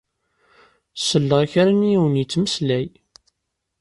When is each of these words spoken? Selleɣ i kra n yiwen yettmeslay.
Selleɣ 1.07 1.39
i 1.45 1.47
kra 1.51 1.71
n 1.73 1.89
yiwen 1.89 2.19
yettmeslay. 2.19 2.87